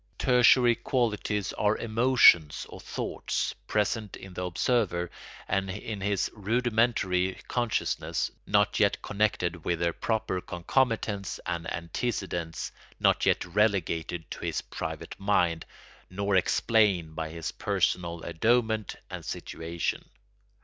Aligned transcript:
Tertiary 0.17 0.73
qualities 0.73 1.53
are 1.53 1.77
emotions 1.77 2.65
or 2.69 2.79
thoughts 2.79 3.53
present 3.67 4.15
in 4.15 4.33
the 4.33 4.43
observer 4.43 5.11
and 5.47 5.69
in 5.69 6.01
his 6.01 6.27
rudimentary 6.33 7.37
consciousness 7.47 8.31
not 8.47 8.79
yet 8.79 8.99
connected 9.03 9.63
with 9.63 9.77
their 9.77 9.93
proper 9.93 10.41
concomitants 10.41 11.39
and 11.45 11.71
antecedents, 11.71 12.71
not 12.99 13.27
yet 13.27 13.45
relegated 13.45 14.31
to 14.31 14.39
his 14.43 14.59
private 14.61 15.13
mind, 15.19 15.67
nor 16.09 16.35
explained 16.35 17.15
by 17.15 17.29
his 17.29 17.51
personal 17.51 18.23
endowment 18.23 18.95
and 19.11 19.23
situation. 19.23 20.03